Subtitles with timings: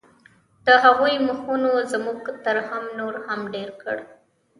[0.65, 3.97] د هغوی مخونو زموږ ترحم نور هم ډېر کړ